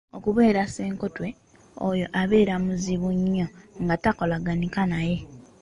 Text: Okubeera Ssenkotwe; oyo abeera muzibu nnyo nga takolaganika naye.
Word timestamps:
Okubeera 0.17 0.61
Ssenkotwe; 0.67 1.27
oyo 1.89 2.05
abeera 2.21 2.55
muzibu 2.65 3.09
nnyo 3.17 3.47
nga 3.81 3.95
takolaganika 4.03 4.81
naye. 4.91 5.17